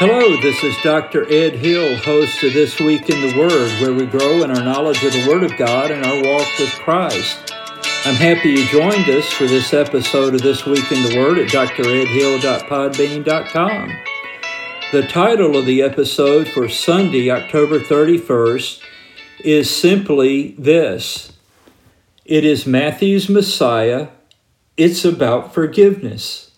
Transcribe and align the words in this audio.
Hello, 0.00 0.40
this 0.40 0.64
is 0.64 0.74
Dr. 0.82 1.30
Ed 1.30 1.56
Hill, 1.56 1.94
host 1.98 2.42
of 2.42 2.54
This 2.54 2.80
Week 2.80 3.10
in 3.10 3.20
the 3.20 3.38
Word, 3.38 3.70
where 3.82 3.92
we 3.92 4.06
grow 4.06 4.42
in 4.42 4.50
our 4.50 4.64
knowledge 4.64 5.04
of 5.04 5.12
the 5.12 5.26
Word 5.28 5.42
of 5.42 5.54
God 5.58 5.90
and 5.90 6.06
our 6.06 6.14
walk 6.14 6.48
with 6.58 6.72
Christ. 6.76 7.52
I'm 8.06 8.14
happy 8.14 8.48
you 8.48 8.64
joined 8.68 9.10
us 9.10 9.30
for 9.30 9.46
this 9.46 9.74
episode 9.74 10.34
of 10.34 10.40
This 10.40 10.64
Week 10.64 10.90
in 10.90 11.02
the 11.02 11.18
Word 11.18 11.36
at 11.36 11.48
dredhill.podbean.com. 11.48 13.92
The 14.90 15.06
title 15.06 15.58
of 15.58 15.66
the 15.66 15.82
episode 15.82 16.48
for 16.48 16.66
Sunday, 16.70 17.30
October 17.30 17.78
31st, 17.78 18.80
is 19.44 19.68
simply 19.68 20.54
this 20.56 21.34
It 22.24 22.46
is 22.46 22.64
Matthew's 22.64 23.28
Messiah. 23.28 24.08
It's 24.78 25.04
about 25.04 25.52
forgiveness. 25.52 26.49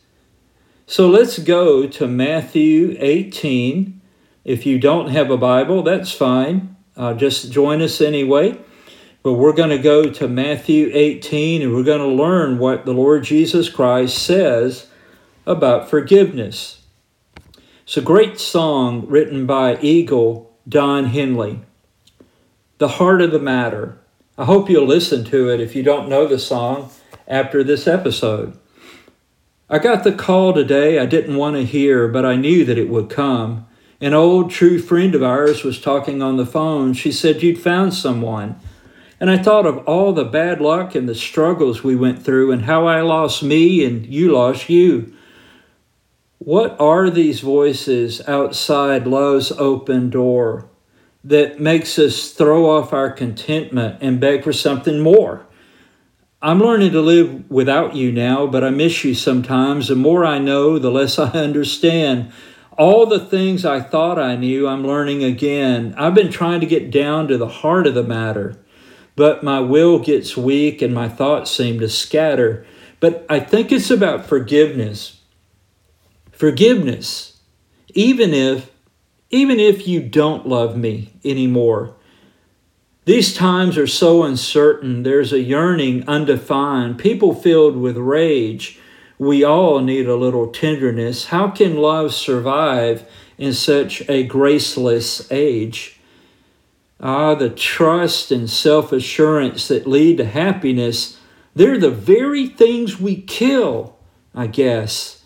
So 0.93 1.09
let's 1.09 1.39
go 1.39 1.87
to 1.87 2.07
Matthew 2.07 2.99
18. 2.99 3.99
If 4.45 4.67
you 4.67 4.79
don't 4.79 5.09
have 5.09 5.31
a 5.31 5.39
Bible, 5.39 5.83
that's 5.83 6.13
fine. 6.13 6.77
Uh, 6.95 7.15
just 7.15 7.51
join 7.51 7.81
us 7.81 8.03
anyway. 8.03 8.61
But 9.23 9.33
we're 9.33 9.55
going 9.55 9.71
to 9.71 9.79
go 9.79 10.11
to 10.11 10.29
Matthew 10.29 10.91
18 10.93 11.63
and 11.63 11.73
we're 11.73 11.83
going 11.83 12.07
to 12.07 12.23
learn 12.23 12.59
what 12.59 12.85
the 12.85 12.93
Lord 12.93 13.25
Jesus 13.25 13.71
Christ 13.71 14.19
says 14.19 14.87
about 15.47 15.89
forgiveness. 15.89 16.83
It's 17.85 17.97
a 17.97 18.03
great 18.03 18.39
song 18.39 19.07
written 19.07 19.47
by 19.47 19.79
Eagle 19.81 20.55
Don 20.69 21.07
Henley. 21.07 21.63
The 22.77 22.89
Heart 22.89 23.23
of 23.23 23.31
the 23.31 23.39
Matter. 23.39 23.99
I 24.37 24.45
hope 24.45 24.69
you'll 24.69 24.87
listen 24.87 25.25
to 25.25 25.49
it 25.49 25.59
if 25.59 25.75
you 25.75 25.83
don't 25.83 26.11
know 26.11 26.27
the 26.27 26.39
song 26.39 26.91
after 27.27 27.65
this 27.65 27.87
episode. 27.87 28.59
I 29.73 29.79
got 29.79 30.05
the 30.05 30.13
call 30.13 30.53
today 30.53 30.99
I 30.99 31.07
didn't 31.07 31.39
want 31.39 31.57
to 31.57 31.65
hear, 31.65 32.07
but 32.07 32.27
I 32.27 32.37
knew 32.37 32.63
that 32.67 32.77
it 32.77 32.91
would 32.91 33.09
come. 33.09 33.67
An 34.03 34.13
old 34.13 34.51
true 34.51 34.79
friend 34.79 35.15
of 35.15 35.23
ours 35.23 35.65
was 35.65 35.81
talking 35.81 36.21
on 36.21 36.37
the 36.37 36.45
phone. 36.45 36.93
She 36.93 37.11
said, 37.11 37.43
You'd 37.43 37.59
found 37.59 37.95
someone. 37.95 38.61
And 39.19 39.31
I 39.31 39.39
thought 39.39 39.65
of 39.65 39.79
all 39.89 40.13
the 40.13 40.27
bad 40.27 40.61
luck 40.61 40.95
and 40.95 41.09
the 41.09 41.15
struggles 41.15 41.83
we 41.83 41.97
went 41.97 42.23
through 42.23 42.53
and 42.53 42.67
how 42.67 42.87
I 42.87 43.01
lost 43.01 43.43
me 43.43 43.83
and 43.83 44.05
you 44.05 44.33
lost 44.33 44.69
you. 44.69 45.15
What 46.37 46.79
are 46.79 47.09
these 47.09 47.41
voices 47.41 48.21
outside 48.29 49.07
love's 49.07 49.53
open 49.53 50.11
door 50.11 50.69
that 51.25 51.61
makes 51.61 51.99
us 51.99 52.33
throw 52.33 52.69
off 52.69 52.93
our 52.93 53.11
contentment 53.11 54.03
and 54.03 54.21
beg 54.21 54.45
for 54.45 54.53
something 54.53 55.01
more? 55.01 55.47
I'm 56.45 56.59
learning 56.59 56.91
to 56.91 57.01
live 57.01 57.49
without 57.49 57.95
you 57.95 58.11
now, 58.11 58.49
but 58.49 58.65
I 58.65 58.71
miss 58.71 59.05
you 59.05 59.15
sometimes. 59.15 59.87
The 59.87 59.95
more 59.95 60.25
I 60.25 60.39
know, 60.39 60.77
the 60.77 60.91
less 60.91 61.17
I 61.17 61.31
understand. 61.31 62.33
All 62.77 63.07
the 63.07 63.21
things 63.21 63.65
I 63.65 63.81
thought 63.81 64.19
I 64.19 64.35
knew, 64.35 64.67
I'm 64.67 64.85
learning 64.85 65.23
again. 65.23 65.95
I've 65.97 66.17
been 66.17 66.33
trying 66.33 66.59
to 66.59 66.67
get 66.67 66.91
down 66.91 67.29
to 67.29 67.39
the 67.39 67.47
heart 67.47 67.87
of 67.87 67.95
the 67.95 68.03
matter, 68.03 68.57
but 69.15 69.45
my 69.45 69.61
will 69.61 70.01
gets 70.01 70.37
weak 70.37 70.83
and 70.83 70.93
my 70.93 71.09
thoughts 71.09 71.49
seem 71.53 71.79
to 71.79 71.89
scatter. 71.89 72.67
But 72.99 73.25
I 73.29 73.39
think 73.39 73.71
it's 73.71 73.91
about 73.91 74.27
forgiveness. 74.27 75.21
Forgiveness, 76.33 77.39
even 77.95 78.35
if 78.35 78.69
even 79.31 79.61
if 79.61 79.87
you 79.87 80.03
don't 80.03 80.47
love 80.47 80.77
me 80.77 81.13
anymore. 81.25 81.95
These 83.05 83.35
times 83.35 83.77
are 83.77 83.87
so 83.89 84.23
uncertain. 84.23 85.03
There's 85.03 85.33
a 85.33 85.41
yearning 85.41 86.09
undefined, 86.09 86.99
people 86.99 87.35
filled 87.35 87.77
with 87.77 87.97
rage. 87.97 88.79
We 89.19 89.43
all 89.43 89.81
need 89.81 90.07
a 90.07 90.15
little 90.15 90.49
tenderness. 90.49 91.27
How 91.27 91.51
can 91.51 91.77
love 91.77 92.15
survive 92.15 93.09
in 93.39 93.55
such 93.55 94.09
a 94.09 94.23
graceless 94.23 95.31
age? 95.33 95.99
Ah, 97.01 97.35
the 97.35 97.51
trust 97.51 98.31
and 98.31 98.49
self 98.49 98.93
assurance 98.93 99.67
that 99.67 99.87
lead 99.87 100.19
to 100.19 100.25
happiness, 100.25 101.19
they're 101.57 101.79
the 101.79 101.91
very 101.91 102.47
things 102.47 103.01
we 103.01 103.21
kill, 103.21 103.97
I 104.33 104.47
guess. 104.47 105.25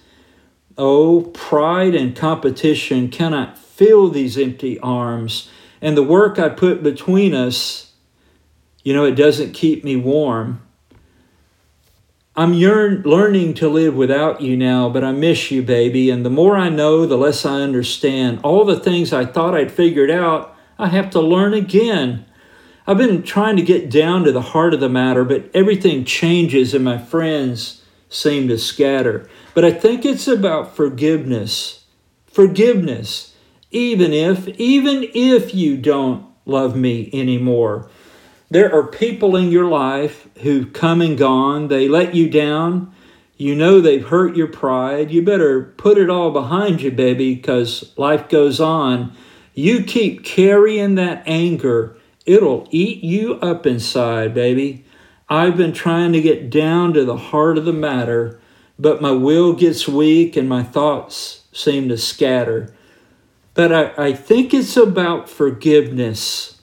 Oh, 0.78 1.30
pride 1.34 1.94
and 1.94 2.16
competition 2.16 3.10
cannot 3.10 3.58
fill 3.58 4.08
these 4.08 4.38
empty 4.38 4.78
arms 4.80 5.50
and 5.80 5.96
the 5.96 6.02
work 6.02 6.38
I 6.38 6.48
put 6.48 6.82
between 6.82 7.34
us, 7.34 7.92
you 8.82 8.94
know, 8.94 9.04
it 9.04 9.14
doesn't 9.14 9.52
keep 9.52 9.84
me 9.84 9.96
warm. 9.96 10.62
I'm 12.38 12.52
yearn, 12.52 13.02
learning 13.02 13.54
to 13.54 13.68
live 13.68 13.94
without 13.94 14.42
you 14.42 14.56
now, 14.56 14.90
but 14.90 15.02
I 15.02 15.12
miss 15.12 15.50
you, 15.50 15.62
baby. 15.62 16.10
And 16.10 16.24
the 16.24 16.30
more 16.30 16.56
I 16.56 16.68
know, 16.68 17.06
the 17.06 17.16
less 17.16 17.46
I 17.46 17.62
understand. 17.62 18.40
All 18.42 18.64
the 18.64 18.78
things 18.78 19.12
I 19.12 19.24
thought 19.24 19.54
I'd 19.54 19.72
figured 19.72 20.10
out, 20.10 20.54
I 20.78 20.88
have 20.88 21.08
to 21.10 21.20
learn 21.20 21.54
again. 21.54 22.26
I've 22.86 22.98
been 22.98 23.22
trying 23.22 23.56
to 23.56 23.62
get 23.62 23.90
down 23.90 24.24
to 24.24 24.32
the 24.32 24.42
heart 24.42 24.74
of 24.74 24.80
the 24.80 24.88
matter, 24.88 25.24
but 25.24 25.50
everything 25.54 26.04
changes 26.04 26.74
and 26.74 26.84
my 26.84 26.98
friends 26.98 27.82
seem 28.08 28.48
to 28.48 28.58
scatter. 28.58 29.28
But 29.54 29.64
I 29.64 29.72
think 29.72 30.04
it's 30.04 30.28
about 30.28 30.76
forgiveness. 30.76 31.84
Forgiveness 32.26 33.34
even 33.70 34.12
if 34.12 34.48
even 34.48 35.08
if 35.14 35.54
you 35.54 35.76
don't 35.76 36.26
love 36.44 36.76
me 36.76 37.10
anymore. 37.12 37.88
There 38.48 38.72
are 38.72 38.86
people 38.86 39.34
in 39.34 39.50
your 39.50 39.68
life 39.68 40.28
who've 40.38 40.72
come 40.72 41.00
and 41.00 41.18
gone. 41.18 41.68
They 41.68 41.88
let 41.88 42.14
you 42.14 42.30
down. 42.30 42.92
You 43.36 43.54
know 43.54 43.80
they've 43.80 44.06
hurt 44.06 44.36
your 44.36 44.46
pride. 44.46 45.10
You 45.10 45.22
better 45.22 45.62
put 45.76 45.98
it 45.98 46.08
all 46.08 46.30
behind 46.30 46.80
you 46.80 46.92
baby 46.92 47.34
because 47.34 47.92
life 47.96 48.28
goes 48.28 48.60
on. 48.60 49.12
You 49.54 49.82
keep 49.82 50.24
carrying 50.24 50.94
that 50.94 51.24
anger. 51.26 51.96
It'll 52.24 52.68
eat 52.70 53.02
you 53.02 53.34
up 53.34 53.66
inside 53.66 54.32
baby. 54.32 54.84
I've 55.28 55.56
been 55.56 55.72
trying 55.72 56.12
to 56.12 56.20
get 56.20 56.50
down 56.50 56.94
to 56.94 57.04
the 57.04 57.16
heart 57.16 57.58
of 57.58 57.64
the 57.64 57.72
matter 57.72 58.38
but 58.78 59.00
my 59.00 59.10
will 59.10 59.54
gets 59.54 59.88
weak 59.88 60.36
and 60.36 60.48
my 60.48 60.62
thoughts 60.62 61.44
seem 61.52 61.88
to 61.88 61.96
scatter 61.96 62.74
but 63.56 63.72
I, 63.72 64.08
I 64.08 64.12
think 64.12 64.52
it's 64.52 64.76
about 64.76 65.30
forgiveness. 65.30 66.60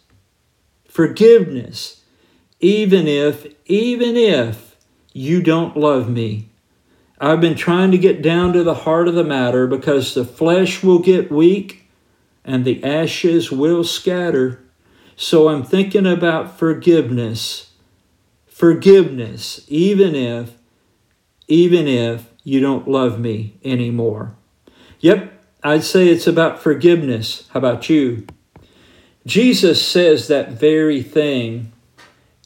Forgiveness. 0.88 2.04
Even 2.60 3.08
if, 3.08 3.48
even 3.66 4.16
if 4.16 4.78
you 5.12 5.42
don't 5.42 5.76
love 5.76 6.08
me. 6.08 6.50
I've 7.20 7.42
been 7.42 7.56
trying 7.56 7.90
to 7.92 7.98
get 7.98 8.22
down 8.22 8.54
to 8.54 8.64
the 8.64 8.74
heart 8.76 9.08
of 9.08 9.16
the 9.16 9.24
matter 9.24 9.66
because 9.66 10.14
the 10.14 10.24
flesh 10.24 10.84
will 10.84 11.00
get 11.00 11.32
weak 11.32 11.90
and 12.46 12.64
the 12.64 12.84
ashes 12.84 13.52
will 13.52 13.84
scatter. 13.84 14.64
So 15.16 15.50
I'm 15.50 15.64
thinking 15.64 16.06
about 16.06 16.60
forgiveness. 16.60 17.72
Forgiveness, 18.46 19.66
even 19.68 20.14
if, 20.14 20.52
even 21.48 21.88
if 21.88 22.30
you 22.44 22.60
don't 22.60 22.88
love 22.88 23.20
me 23.20 23.58
anymore. 23.64 24.36
Yep, 25.00 25.33
I'd 25.64 25.84
say 25.84 26.08
it's 26.08 26.28
about 26.28 26.62
forgiveness. 26.62 27.48
How 27.52 27.60
about 27.60 27.90
you? 27.90 28.28
Jesus 29.26 29.86
says 29.86 30.28
that 30.28 30.52
very 30.52 31.02
thing 31.02 31.72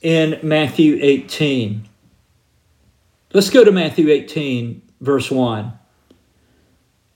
in 0.02 0.40
Matthew 0.44 1.00
18. 1.02 1.88
Let's 3.34 3.50
go 3.50 3.64
to 3.64 3.72
Matthew 3.72 4.10
18, 4.10 4.82
verse 5.02 5.32
1. 5.32 5.74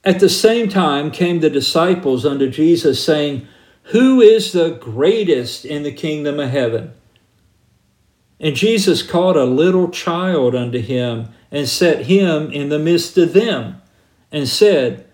At 0.03 0.19
the 0.19 0.29
same 0.29 0.67
time 0.67 1.11
came 1.11 1.39
the 1.39 1.49
disciples 1.49 2.25
unto 2.25 2.49
Jesus, 2.49 3.03
saying, 3.03 3.47
Who 3.83 4.19
is 4.19 4.51
the 4.51 4.71
greatest 4.71 5.63
in 5.63 5.83
the 5.83 5.91
kingdom 5.91 6.39
of 6.39 6.49
heaven? 6.49 6.93
And 8.39 8.55
Jesus 8.55 9.03
called 9.03 9.37
a 9.37 9.45
little 9.45 9.89
child 9.89 10.55
unto 10.55 10.79
him 10.79 11.29
and 11.51 11.69
set 11.69 12.07
him 12.07 12.51
in 12.51 12.69
the 12.69 12.79
midst 12.79 13.15
of 13.19 13.33
them, 13.33 13.79
and 14.31 14.47
said, 14.47 15.05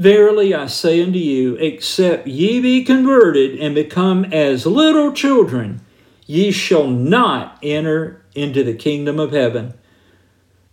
Verily 0.00 0.54
I 0.54 0.66
say 0.66 1.02
unto 1.02 1.18
you, 1.18 1.56
except 1.56 2.26
ye 2.26 2.58
be 2.58 2.82
converted 2.84 3.60
and 3.60 3.74
become 3.74 4.24
as 4.32 4.64
little 4.64 5.12
children, 5.12 5.82
ye 6.26 6.52
shall 6.52 6.86
not 6.86 7.58
enter 7.62 8.22
into 8.34 8.64
the 8.64 8.72
kingdom 8.72 9.20
of 9.20 9.32
heaven. 9.32 9.74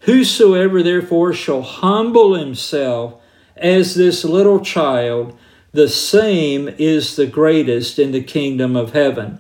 Whosoever 0.02 0.82
therefore 0.82 1.34
shall 1.34 1.62
humble 1.62 2.36
himself 2.36 3.16
as 3.58 3.96
this 3.96 4.24
little 4.24 4.62
child, 4.62 5.38
the 5.74 5.90
same 5.90 6.70
is 6.78 7.18
the 7.18 7.28
greatest 7.28 8.00
in 8.00 8.14
the 8.14 8.24
kingdom 8.24 8.78
of 8.78 8.94
heaven. 8.94 9.40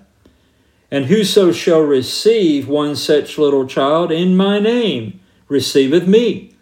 And 0.91 1.05
whoso 1.05 1.53
shall 1.53 1.79
receive 1.79 2.67
one 2.67 2.97
such 2.97 3.37
little 3.37 3.65
child 3.65 4.11
in 4.11 4.35
my 4.35 4.59
name 4.59 5.21
receiveth 5.47 6.05
me. 6.05 6.56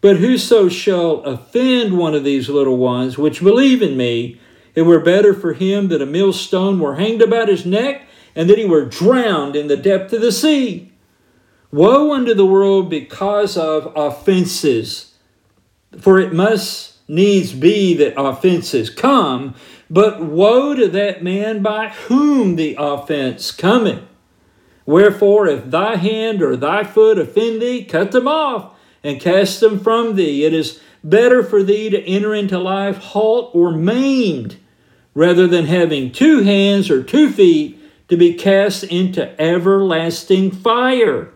But 0.00 0.16
whoso 0.16 0.68
shall 0.68 1.22
offend 1.22 1.96
one 1.96 2.14
of 2.14 2.24
these 2.24 2.48
little 2.48 2.76
ones 2.76 3.16
which 3.16 3.42
believe 3.42 3.82
in 3.82 3.96
me, 3.96 4.40
it 4.74 4.82
were 4.82 5.00
better 5.00 5.32
for 5.32 5.54
him 5.54 5.88
that 5.88 6.02
a 6.02 6.06
millstone 6.06 6.78
were 6.78 6.96
hanged 6.96 7.22
about 7.22 7.48
his 7.48 7.64
neck 7.64 8.02
and 8.34 8.50
that 8.50 8.58
he 8.58 8.66
were 8.66 8.84
drowned 8.84 9.56
in 9.56 9.68
the 9.68 9.76
depth 9.76 10.12
of 10.12 10.20
the 10.20 10.32
sea. 10.32 10.92
Woe 11.72 12.12
unto 12.12 12.34
the 12.34 12.46
world 12.46 12.90
because 12.90 13.56
of 13.56 13.92
offenses, 13.96 15.14
for 15.98 16.20
it 16.20 16.32
must 16.32 16.96
needs 17.08 17.52
be 17.52 17.94
that 17.94 18.20
offenses 18.20 18.90
come, 18.90 19.54
but 19.88 20.20
woe 20.22 20.74
to 20.74 20.88
that 20.88 21.22
man 21.22 21.62
by 21.62 21.88
whom 21.88 22.56
the 22.56 22.76
offense 22.78 23.50
cometh. 23.50 24.02
Wherefore, 24.84 25.46
if 25.48 25.70
thy 25.70 25.96
hand 25.96 26.42
or 26.42 26.56
thy 26.56 26.84
foot 26.84 27.18
offend 27.18 27.62
thee, 27.62 27.84
cut 27.84 28.12
them 28.12 28.28
off 28.28 28.75
and 29.06 29.20
cast 29.20 29.60
them 29.60 29.78
from 29.78 30.16
thee. 30.16 30.44
It 30.44 30.52
is 30.52 30.80
better 31.04 31.42
for 31.42 31.62
thee 31.62 31.88
to 31.90 32.02
enter 32.04 32.34
into 32.34 32.58
life 32.58 32.98
halt 32.98 33.50
or 33.54 33.70
maimed, 33.70 34.56
rather 35.14 35.46
than 35.46 35.66
having 35.66 36.12
two 36.12 36.42
hands 36.42 36.90
or 36.90 37.02
two 37.02 37.30
feet 37.30 37.80
to 38.08 38.16
be 38.16 38.34
cast 38.34 38.84
into 38.84 39.40
everlasting 39.40 40.50
fire. 40.50 41.30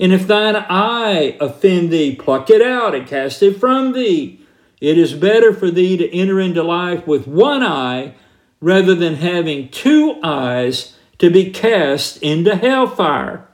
And 0.00 0.12
if 0.12 0.26
thine 0.26 0.56
eye 0.56 1.36
offend 1.40 1.90
thee, 1.90 2.14
pluck 2.14 2.50
it 2.50 2.62
out 2.62 2.94
and 2.94 3.06
cast 3.06 3.42
it 3.42 3.58
from 3.58 3.92
thee. 3.92 4.40
It 4.80 4.96
is 4.96 5.14
better 5.14 5.52
for 5.52 5.70
thee 5.70 5.96
to 5.96 6.14
enter 6.14 6.38
into 6.38 6.62
life 6.62 7.06
with 7.06 7.26
one 7.26 7.64
eye 7.64 8.14
rather 8.60 8.94
than 8.94 9.16
having 9.16 9.70
two 9.70 10.20
eyes 10.22 10.96
to 11.18 11.30
be 11.30 11.50
cast 11.50 12.22
into 12.22 12.54
hellfire. 12.54 13.47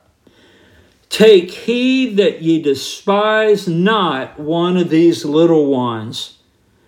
Take 1.15 1.53
heed 1.53 2.17
that 2.17 2.43
ye 2.43 2.61
despise 2.61 3.69
not 3.69 4.37
one 4.37 4.77
of 4.77 4.91
these 4.91 5.25
little 5.25 5.67
ones. 5.67 6.39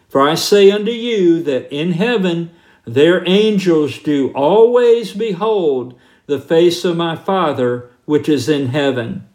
For 0.08 0.20
I 0.20 0.34
say 0.34 0.68
unto 0.68 0.90
you 0.90 1.40
that 1.44 1.72
in 1.72 1.92
heaven 1.92 2.50
their 2.84 3.22
angels 3.28 4.00
do 4.00 4.32
always 4.32 5.12
behold 5.12 5.96
the 6.26 6.40
face 6.40 6.84
of 6.84 6.96
my 6.96 7.14
Father 7.14 7.88
which 8.04 8.28
is 8.28 8.48
in 8.48 8.70
heaven. 8.70 9.28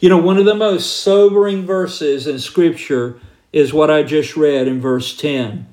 You 0.00 0.08
know, 0.08 0.18
one 0.18 0.38
of 0.38 0.44
the 0.44 0.56
most 0.56 1.04
sobering 1.04 1.64
verses 1.64 2.26
in 2.26 2.40
Scripture 2.40 3.20
is 3.52 3.72
what 3.72 3.92
I 3.92 4.02
just 4.02 4.36
read 4.36 4.66
in 4.66 4.80
verse 4.80 5.16
10. 5.16 5.72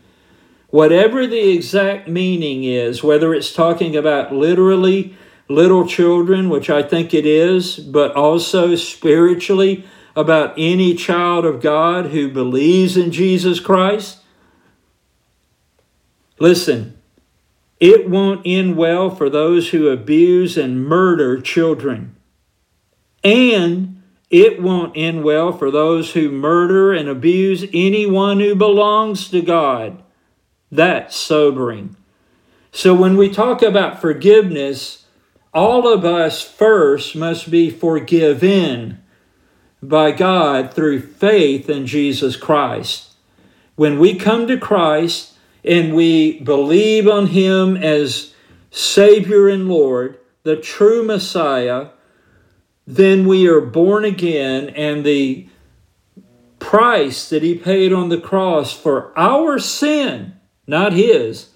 Whatever 0.68 1.26
the 1.26 1.50
exact 1.50 2.08
meaning 2.08 2.66
is, 2.66 3.04
whether 3.04 3.34
it's 3.34 3.52
talking 3.52 3.96
about 3.96 4.32
literally 4.32 5.18
little 5.50 5.88
children, 5.88 6.50
which 6.50 6.70
I 6.70 6.84
think 6.84 7.14
it 7.14 7.26
is, 7.26 7.78
but 7.78 8.16
also 8.16 8.76
spiritually 8.76 9.86
about 10.16 10.54
any 10.58 10.94
child 10.94 11.46
of 11.46 11.62
God 11.62 12.08
who 12.08 12.32
believes 12.32 12.96
in 12.96 13.12
Jesus 13.12 13.60
Christ, 13.60 14.20
listen, 16.40 16.98
it 17.80 18.10
won't 18.10 18.42
end 18.46 18.78
well 18.78 19.10
for 19.10 19.30
those 19.30 19.70
who 19.70 19.90
abuse 19.90 20.56
and 20.56 20.86
murder 20.86 21.42
children. 21.42 22.16
And 23.24 24.02
it 24.30 24.62
won't 24.62 24.94
end 24.96 25.24
well 25.24 25.52
for 25.52 25.70
those 25.70 26.14
who 26.14 26.32
murder 26.32 26.94
and 26.94 27.10
abuse 27.10 27.66
anyone 27.74 28.40
who 28.40 28.56
belongs 28.56 29.30
to 29.30 29.42
God. 29.42 30.02
That's 30.72 31.16
sobering. 31.16 31.96
So 32.72 32.96
when 32.96 33.18
we 33.18 33.30
talk 33.30 33.62
about 33.62 34.02
forgiveness, 34.02 35.03
all 35.54 35.92
of 35.92 36.04
us 36.04 36.42
first 36.42 37.16
must 37.16 37.52
be 37.52 37.70
forgiven 37.70 39.04
by 39.82 40.12
God 40.12 40.74
through 40.74 41.02
faith 41.02 41.70
in 41.70 41.86
Jesus 41.86 42.36
Christ. 42.36 43.12
When 43.76 44.00
we 44.00 44.16
come 44.16 44.48
to 44.48 44.58
Christ 44.58 45.34
and 45.64 45.94
we 45.94 46.40
believe 46.40 47.08
on 47.08 47.28
Him 47.28 47.78
as 47.78 48.34
Savior 48.72 49.48
and 49.48 49.70
Lord, 49.70 50.20
the 50.44 50.56
true 50.56 51.04
Messiah, 51.04 51.90
then 52.86 53.28
we 53.28 53.48
are 53.48 53.62
born 53.62 54.04
again, 54.04 54.70
and 54.70 55.06
the 55.06 55.48
price 56.60 57.30
that 57.30 57.44
He 57.44 57.56
paid 57.56 57.94
on 57.94 58.10
the 58.10 58.20
cross 58.20 58.74
for 58.74 59.18
our 59.18 59.60
sin, 59.60 60.34
not 60.68 60.94
His, 60.94 61.50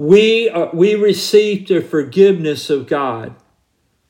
we, 0.00 0.48
uh, 0.48 0.68
we 0.72 0.94
received 0.94 1.68
the 1.68 1.82
forgiveness 1.82 2.70
of 2.70 2.86
God. 2.86 3.34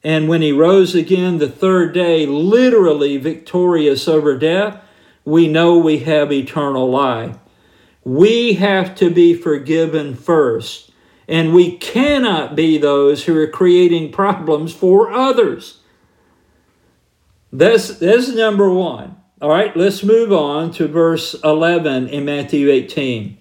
And 0.04 0.28
when 0.28 0.40
He 0.40 0.52
rose 0.52 0.94
again 0.94 1.38
the 1.38 1.48
third 1.48 1.92
day, 1.92 2.26
literally 2.26 3.16
victorious 3.16 4.06
over 4.06 4.38
death, 4.38 4.80
we 5.24 5.48
know 5.48 5.78
we 5.78 5.98
have 5.98 6.30
eternal 6.30 6.88
life. 6.88 7.36
We 8.04 8.52
have 8.52 8.94
to 8.96 9.10
be 9.10 9.34
forgiven 9.34 10.14
first. 10.14 10.92
And 11.26 11.52
we 11.52 11.76
cannot 11.76 12.54
be 12.54 12.78
those 12.78 13.24
who 13.24 13.36
are 13.36 13.48
creating 13.48 14.12
problems 14.12 14.72
for 14.72 15.10
others. 15.10 15.80
That's, 17.52 17.98
that's 17.98 18.28
number 18.28 18.70
one. 18.70 19.16
All 19.42 19.50
right, 19.50 19.76
let's 19.76 20.04
move 20.04 20.32
on 20.32 20.70
to 20.74 20.86
verse 20.86 21.34
11 21.42 22.06
in 22.10 22.24
Matthew 22.26 22.70
18. 22.70 23.39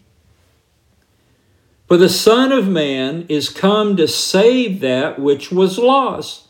For 1.89 1.97
the 1.97 2.07
Son 2.07 2.51
of 2.51 2.67
Man 2.67 3.25
is 3.29 3.49
come 3.49 3.97
to 3.97 4.07
save 4.07 4.79
that 4.81 5.17
which 5.17 5.51
was 5.51 5.79
lost. 5.79 6.47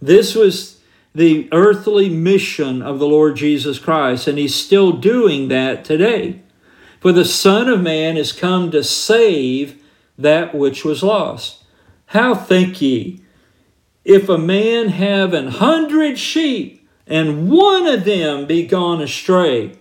This 0.00 0.36
was 0.36 0.78
the 1.12 1.48
earthly 1.50 2.08
mission 2.08 2.82
of 2.82 3.00
the 3.00 3.08
Lord 3.08 3.34
Jesus 3.34 3.80
Christ, 3.80 4.28
and 4.28 4.38
He's 4.38 4.54
still 4.54 4.92
doing 4.92 5.48
that 5.48 5.84
today. 5.84 6.40
For 7.00 7.10
the 7.10 7.24
Son 7.24 7.68
of 7.68 7.82
Man 7.82 8.16
is 8.16 8.30
come 8.30 8.70
to 8.70 8.84
save 8.84 9.82
that 10.16 10.54
which 10.54 10.84
was 10.84 11.02
lost. 11.02 11.64
How 12.06 12.36
think 12.36 12.80
ye, 12.80 13.22
if 14.04 14.28
a 14.28 14.38
man 14.38 14.90
have 14.90 15.34
an 15.34 15.48
hundred 15.48 16.16
sheep, 16.16 16.88
and 17.08 17.50
one 17.50 17.88
of 17.88 18.04
them 18.04 18.46
be 18.46 18.64
gone 18.64 19.02
astray, 19.02 19.72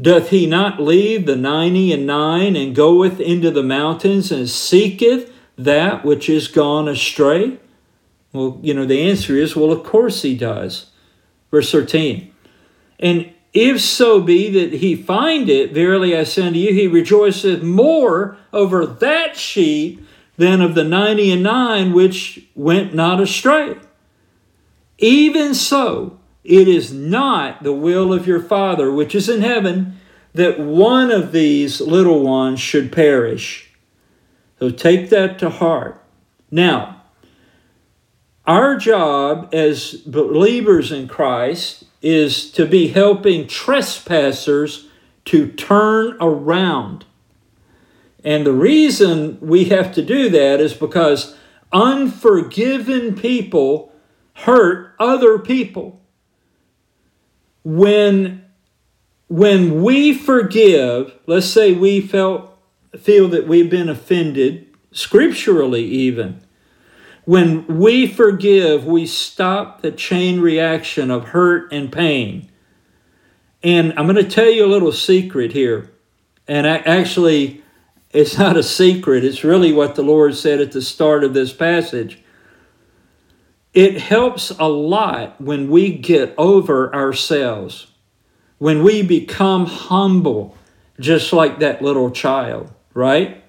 doth 0.00 0.28
he 0.28 0.46
not 0.46 0.80
leave 0.80 1.26
the 1.26 1.36
ninety 1.36 1.92
and 1.92 2.06
nine, 2.06 2.56
and 2.56 2.74
goeth 2.74 3.20
into 3.20 3.50
the 3.50 3.62
mountains, 3.62 4.30
and 4.30 4.48
seeketh 4.48 5.32
that 5.56 6.04
which 6.04 6.28
is 6.28 6.48
gone 6.48 6.88
astray? 6.88 7.58
Well, 8.32 8.58
you 8.62 8.74
know, 8.74 8.84
the 8.84 9.08
answer 9.08 9.34
is, 9.36 9.56
well, 9.56 9.72
of 9.72 9.84
course 9.84 10.22
he 10.22 10.36
does. 10.36 10.90
Verse 11.50 11.72
13. 11.72 12.32
And 13.00 13.32
if 13.54 13.80
so 13.80 14.20
be 14.20 14.50
that 14.50 14.80
he 14.80 14.94
find 14.94 15.48
it, 15.48 15.72
verily 15.72 16.14
I 16.14 16.24
say 16.24 16.46
unto 16.46 16.58
you, 16.58 16.74
he 16.74 16.86
rejoiceth 16.86 17.62
more 17.62 18.36
over 18.52 18.84
that 18.84 19.36
sheep 19.36 20.06
than 20.36 20.60
of 20.60 20.74
the 20.74 20.84
ninety 20.84 21.30
and 21.30 21.42
nine 21.42 21.94
which 21.94 22.46
went 22.54 22.94
not 22.94 23.20
astray. 23.20 23.76
Even 24.98 25.54
so, 25.54 26.18
it 26.44 26.68
is 26.68 26.92
not 26.92 27.62
the 27.62 27.72
will 27.72 28.12
of 28.12 28.26
your 28.26 28.40
Father 28.40 28.92
which 28.92 29.14
is 29.14 29.28
in 29.28 29.40
heaven 29.40 29.95
that 30.36 30.60
one 30.60 31.10
of 31.10 31.32
these 31.32 31.80
little 31.80 32.22
ones 32.22 32.60
should 32.60 32.92
perish. 32.92 33.70
So 34.58 34.70
take 34.70 35.10
that 35.10 35.38
to 35.40 35.50
heart. 35.50 36.02
Now, 36.50 37.02
our 38.46 38.76
job 38.76 39.48
as 39.52 39.92
believers 39.92 40.92
in 40.92 41.08
Christ 41.08 41.84
is 42.00 42.50
to 42.52 42.66
be 42.66 42.88
helping 42.88 43.48
trespassers 43.48 44.88
to 45.24 45.50
turn 45.50 46.16
around. 46.20 47.04
And 48.22 48.46
the 48.46 48.52
reason 48.52 49.38
we 49.40 49.64
have 49.66 49.92
to 49.94 50.02
do 50.02 50.28
that 50.30 50.60
is 50.60 50.74
because 50.74 51.34
unforgiven 51.72 53.16
people 53.16 53.92
hurt 54.34 54.94
other 55.00 55.38
people. 55.38 56.00
When, 57.64 58.45
when 59.28 59.82
we 59.82 60.14
forgive, 60.14 61.14
let's 61.26 61.46
say 61.46 61.72
we 61.72 62.00
felt, 62.00 62.56
feel 62.98 63.28
that 63.28 63.46
we've 63.46 63.70
been 63.70 63.88
offended, 63.88 64.66
scripturally 64.92 65.84
even, 65.84 66.40
when 67.24 67.66
we 67.66 68.06
forgive, 68.06 68.86
we 68.86 69.04
stop 69.04 69.82
the 69.82 69.90
chain 69.90 70.40
reaction 70.40 71.10
of 71.10 71.24
hurt 71.30 71.72
and 71.72 71.90
pain. 71.90 72.48
And 73.64 73.92
I'm 73.98 74.06
going 74.06 74.14
to 74.14 74.30
tell 74.30 74.48
you 74.48 74.64
a 74.64 74.68
little 74.70 74.92
secret 74.92 75.52
here. 75.52 75.90
And 76.46 76.68
I, 76.68 76.76
actually, 76.78 77.64
it's 78.12 78.38
not 78.38 78.56
a 78.56 78.62
secret, 78.62 79.24
it's 79.24 79.42
really 79.42 79.72
what 79.72 79.96
the 79.96 80.02
Lord 80.02 80.36
said 80.36 80.60
at 80.60 80.70
the 80.70 80.80
start 80.80 81.24
of 81.24 81.34
this 81.34 81.52
passage. 81.52 82.22
It 83.74 84.00
helps 84.00 84.50
a 84.50 84.68
lot 84.68 85.40
when 85.40 85.68
we 85.68 85.98
get 85.98 86.32
over 86.38 86.94
ourselves, 86.94 87.88
when 88.58 88.82
we 88.82 89.02
become 89.02 89.66
humble, 89.66 90.56
just 90.98 91.32
like 91.32 91.58
that 91.58 91.82
little 91.82 92.10
child, 92.10 92.72
right? 92.94 93.42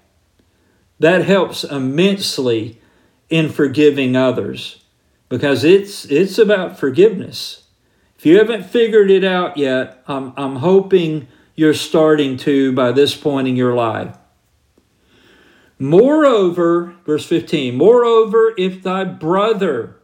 That 0.99 1.25
helps 1.25 1.63
immensely 1.63 2.81
in 3.29 3.49
forgiving 3.49 4.15
others 4.15 4.83
because 5.29 5.63
it's 5.63 6.05
it's 6.05 6.37
about 6.37 6.79
forgiveness. 6.79 7.63
If 8.17 8.25
you 8.25 8.37
haven't 8.37 8.65
figured 8.65 9.11
it 9.11 9.23
out 9.23 9.57
yet, 9.57 10.01
I'm, 10.07 10.33
I'm 10.37 10.55
hoping 10.57 11.27
you're 11.55 11.75
starting 11.75 12.37
to 12.37 12.71
by 12.71 12.91
this 12.91 13.15
point 13.15 13.47
in 13.47 13.55
your 13.55 13.75
life. 13.75 14.17
Moreover, 15.77 16.95
verse 17.05 17.25
15, 17.27 17.75
moreover, 17.75 18.53
if 18.57 18.81
thy 18.81 19.03
brother, 19.03 19.97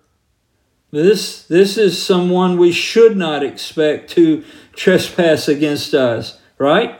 this, 0.93 1.43
this 1.47 1.75
is 1.75 1.99
someone 1.99 2.55
we 2.55 2.71
should 2.71 3.17
not 3.17 3.43
expect 3.43 4.11
to 4.11 4.43
trespass 4.75 5.47
against 5.47 5.95
us, 5.95 6.39
right? 6.59 6.99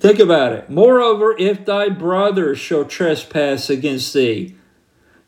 Think 0.00 0.18
about 0.18 0.52
it. 0.52 0.68
Moreover, 0.68 1.36
if 1.38 1.64
thy 1.64 1.88
brother 1.88 2.56
shall 2.56 2.84
trespass 2.84 3.70
against 3.70 4.12
thee, 4.12 4.56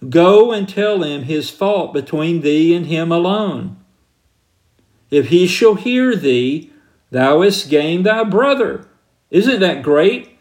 go 0.08 0.50
and 0.50 0.68
tell 0.68 1.04
him 1.04 1.22
his 1.22 1.48
fault 1.48 1.94
between 1.94 2.40
thee 2.40 2.74
and 2.74 2.86
him 2.86 3.12
alone. 3.12 3.76
If 5.08 5.28
he 5.28 5.46
shall 5.46 5.76
hear 5.76 6.16
thee, 6.16 6.72
thou 7.12 7.42
hast 7.42 7.70
gained 7.70 8.06
thy 8.06 8.24
brother. 8.24 8.88
Isn't 9.30 9.60
that 9.60 9.84
great? 9.84 10.36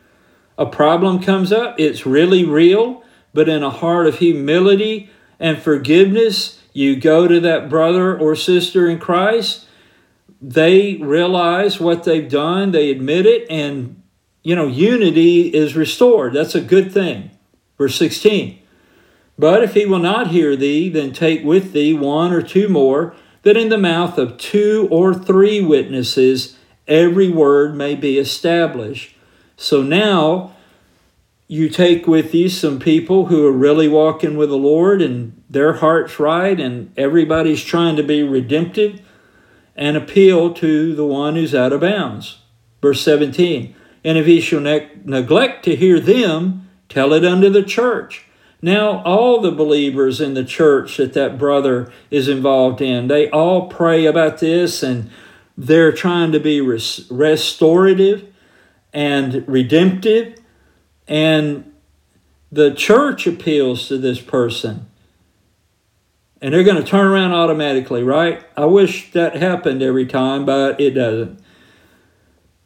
A 0.58 0.66
problem 0.66 1.22
comes 1.22 1.52
up, 1.52 1.80
it's 1.80 2.08
really 2.08 2.44
real, 2.44 3.04
but 3.32 3.48
in 3.48 3.62
a 3.62 3.70
heart 3.70 4.08
of 4.08 4.18
humility 4.18 5.12
and 5.40 5.60
forgiveness, 5.60 6.62
you 6.76 6.98
go 6.98 7.26
to 7.26 7.40
that 7.40 7.70
brother 7.70 8.20
or 8.20 8.36
sister 8.36 8.90
in 8.90 9.00
Christ. 9.00 9.66
They 10.42 10.96
realize 10.98 11.80
what 11.80 12.04
they've 12.04 12.30
done, 12.30 12.72
they 12.72 12.92
admit 12.92 13.26
it, 13.26 13.48
and 13.50 14.04
you 14.44 14.58
know, 14.58 14.68
unity 14.68 15.48
is 15.48 15.78
restored. 15.78 16.34
That's 16.34 16.54
a 16.54 16.60
good 16.60 16.92
thing. 16.92 17.32
Verse 17.78 17.96
16. 17.96 18.60
But 19.40 19.64
if 19.64 19.74
he 19.74 19.86
will 19.86 20.00
not 20.00 20.32
hear 20.32 20.58
thee, 20.58 20.90
then 20.90 21.14
take 21.14 21.46
with 21.46 21.72
thee 21.72 21.94
one 21.94 22.34
or 22.34 22.42
two 22.42 22.68
more, 22.68 23.16
that 23.44 23.56
in 23.56 23.70
the 23.70 23.78
mouth 23.78 24.18
of 24.18 24.38
two 24.38 24.90
or 24.92 25.14
three 25.14 25.62
witnesses 25.62 26.58
every 26.90 27.30
word 27.30 27.74
may 27.74 27.96
be 27.96 28.20
established. 28.20 29.16
So 29.56 29.82
now 29.82 30.54
you 31.48 31.70
take 31.70 32.06
with 32.06 32.36
you 32.36 32.50
some 32.50 32.80
people 32.80 33.28
who 33.28 33.48
are 33.48 33.52
really 33.52 33.88
walking 33.88 34.36
with 34.36 34.50
the 34.50 34.58
Lord 34.58 35.02
and 35.02 35.42
their 35.56 35.72
heart's 35.72 36.20
right, 36.20 36.60
and 36.60 36.92
everybody's 36.98 37.64
trying 37.64 37.96
to 37.96 38.04
be 38.04 38.22
redemptive 38.22 39.00
and 39.74 39.96
appeal 39.96 40.54
to 40.54 40.94
the 40.94 41.06
one 41.06 41.36
who's 41.36 41.56
out 41.56 41.72
of 41.72 41.80
bounds. 41.80 42.40
Verse 42.82 43.02
17 43.02 43.74
And 44.04 44.18
if 44.18 44.26
he 44.26 44.42
shall 44.42 44.60
ne- 44.60 44.92
neglect 45.06 45.64
to 45.64 45.76
hear 45.78 45.98
them, 45.98 46.70
tell 46.90 47.14
it 47.14 47.24
unto 47.24 47.50
the 47.50 47.64
church. 47.64 48.26
Now, 48.62 49.02
all 49.04 49.40
the 49.40 49.52
believers 49.52 50.20
in 50.20 50.34
the 50.34 50.44
church 50.44 50.98
that 50.98 51.14
that 51.14 51.38
brother 51.38 51.90
is 52.12 52.28
involved 52.28 52.82
in, 52.82 53.08
they 53.08 53.30
all 53.30 53.70
pray 53.70 54.06
about 54.06 54.40
this 54.40 54.84
and 54.84 55.10
they're 55.58 55.94
trying 55.94 56.34
to 56.34 56.40
be 56.42 56.60
res- 56.60 57.10
restorative 57.10 58.28
and 58.92 59.48
redemptive. 59.48 60.38
And 61.08 61.72
the 62.52 62.74
church 62.74 63.26
appeals 63.26 63.88
to 63.88 63.98
this 63.98 64.20
person 64.20 64.88
and 66.46 66.54
they're 66.54 66.64
going 66.64 66.78
to 66.78 66.84
turn 66.84 67.08
around 67.08 67.32
automatically, 67.32 68.04
right? 68.04 68.46
I 68.56 68.66
wish 68.66 69.12
that 69.14 69.36
happened 69.36 69.82
every 69.82 70.06
time, 70.06 70.46
but 70.46 70.80
it 70.80 70.92
doesn't. 70.92 71.40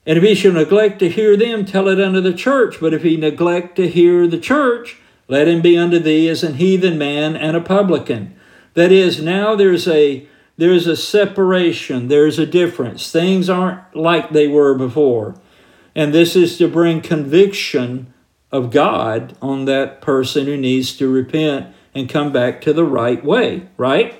And 0.06 0.18
if 0.18 0.24
he 0.26 0.36
shall 0.36 0.52
neglect 0.52 1.00
to 1.00 1.08
hear 1.08 1.38
them, 1.38 1.64
tell 1.64 1.88
it 1.88 1.98
unto 1.98 2.20
the 2.20 2.34
church. 2.34 2.82
But 2.82 2.94
if 2.94 3.04
he 3.04 3.16
neglect 3.16 3.78
to 3.78 3.88
hear 3.88 4.28
the 4.28 4.38
church, 4.38 4.98
let 5.30 5.48
him 5.48 5.62
be 5.62 5.78
unto 5.78 5.98
thee 5.98 6.28
as 6.28 6.44
an 6.44 6.56
heathen 6.56 6.98
man 6.98 7.38
and 7.38 7.56
a 7.56 7.62
publican. 7.62 8.36
That 8.74 8.92
is, 8.92 9.22
now 9.22 9.56
there's 9.56 9.88
a 9.88 10.28
there's 10.58 10.86
a 10.86 10.98
separation, 10.98 12.10
there's 12.10 12.38
a 12.38 12.46
difference. 12.46 13.10
Things 13.10 13.50
aren't 13.50 13.96
like 13.96 14.32
they 14.32 14.50
were 14.50 14.76
before. 14.76 15.36
And 15.96 16.14
this 16.14 16.36
is 16.36 16.58
to 16.58 16.68
bring 16.68 17.00
conviction 17.00 18.14
of 18.52 18.72
God 18.72 19.38
on 19.42 19.64
that 19.66 20.02
person 20.02 20.48
who 20.48 20.58
needs 20.58 20.98
to 20.98 21.10
repent 21.10 21.74
and 22.00 22.10
come 22.10 22.32
back 22.32 22.62
to 22.62 22.74
the 22.74 22.86
right 22.86 23.24
way, 23.24 23.68
right? 23.78 24.16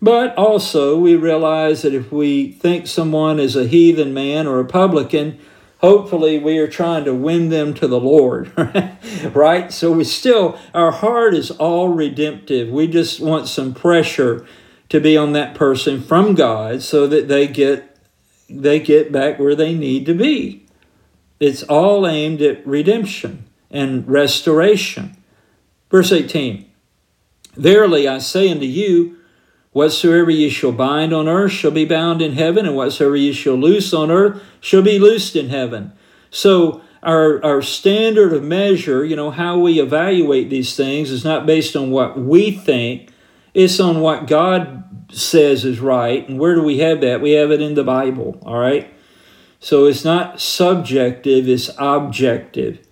But 0.00 0.36
also, 0.36 0.98
we 0.98 1.16
realize 1.16 1.82
that 1.82 1.94
if 1.94 2.12
we 2.12 2.52
think 2.52 2.86
someone 2.86 3.40
is 3.40 3.56
a 3.56 3.66
heathen 3.66 4.12
man 4.12 4.46
or 4.46 4.60
a 4.60 4.64
publican, 4.64 5.38
hopefully 5.78 6.38
we 6.38 6.58
are 6.58 6.68
trying 6.68 7.04
to 7.04 7.14
win 7.14 7.48
them 7.48 7.74
to 7.74 7.86
the 7.86 8.00
Lord, 8.00 8.52
right? 9.34 9.72
So 9.72 9.92
we 9.92 10.04
still, 10.04 10.58
our 10.74 10.90
heart 10.90 11.34
is 11.34 11.50
all 11.52 11.88
redemptive. 11.88 12.68
We 12.68 12.86
just 12.86 13.20
want 13.20 13.48
some 13.48 13.72
pressure 13.72 14.46
to 14.88 15.00
be 15.00 15.16
on 15.16 15.32
that 15.32 15.54
person 15.54 16.02
from 16.02 16.34
God 16.34 16.82
so 16.82 17.06
that 17.06 17.28
they 17.28 17.46
get 17.46 17.92
they 18.48 18.78
get 18.78 19.10
back 19.10 19.40
where 19.40 19.56
they 19.56 19.74
need 19.74 20.06
to 20.06 20.14
be. 20.14 20.64
It's 21.40 21.64
all 21.64 22.06
aimed 22.06 22.40
at 22.40 22.64
redemption 22.64 23.44
and 23.72 24.06
restoration. 24.08 25.16
Verse 25.90 26.12
18 26.12 26.65
Verily 27.56 28.06
I 28.06 28.18
say 28.18 28.50
unto 28.50 28.66
you, 28.66 29.18
whatsoever 29.72 30.30
ye 30.30 30.48
shall 30.48 30.72
bind 30.72 31.12
on 31.12 31.28
earth 31.28 31.52
shall 31.52 31.70
be 31.70 31.84
bound 31.84 32.22
in 32.22 32.32
heaven, 32.32 32.66
and 32.66 32.76
whatsoever 32.76 33.16
ye 33.16 33.32
shall 33.32 33.54
loose 33.54 33.92
on 33.92 34.10
earth 34.10 34.42
shall 34.60 34.82
be 34.82 34.98
loosed 34.98 35.36
in 35.36 35.48
heaven. 35.48 35.92
So 36.30 36.82
our, 37.02 37.42
our 37.44 37.62
standard 37.62 38.32
of 38.32 38.42
measure, 38.42 39.04
you 39.04 39.16
know, 39.16 39.30
how 39.30 39.58
we 39.58 39.80
evaluate 39.80 40.50
these 40.50 40.76
things 40.76 41.10
is 41.10 41.24
not 41.24 41.46
based 41.46 41.76
on 41.76 41.90
what 41.90 42.18
we 42.18 42.50
think, 42.50 43.10
it's 43.54 43.80
on 43.80 44.00
what 44.00 44.26
God 44.26 44.84
says 45.12 45.64
is 45.64 45.80
right. 45.80 46.28
And 46.28 46.38
where 46.38 46.54
do 46.54 46.62
we 46.62 46.78
have 46.78 47.00
that? 47.00 47.20
We 47.20 47.32
have 47.32 47.50
it 47.50 47.62
in 47.62 47.74
the 47.74 47.84
Bible, 47.84 48.38
all 48.42 48.58
right? 48.58 48.92
So 49.60 49.86
it's 49.86 50.04
not 50.04 50.40
subjective, 50.40 51.48
it's 51.48 51.70
objective. 51.78 52.86